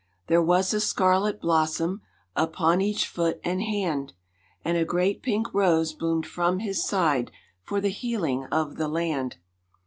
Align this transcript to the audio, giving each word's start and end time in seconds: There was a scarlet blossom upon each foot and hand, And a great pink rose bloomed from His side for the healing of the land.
There 0.25 0.41
was 0.41 0.73
a 0.73 0.79
scarlet 0.79 1.39
blossom 1.41 2.01
upon 2.35 2.81
each 2.81 3.07
foot 3.07 3.39
and 3.43 3.61
hand, 3.61 4.13
And 4.65 4.75
a 4.75 4.83
great 4.83 5.21
pink 5.21 5.53
rose 5.53 5.93
bloomed 5.93 6.25
from 6.25 6.57
His 6.57 6.83
side 6.83 7.29
for 7.61 7.79
the 7.79 7.89
healing 7.91 8.45
of 8.45 8.77
the 8.77 8.87
land. 8.87 9.37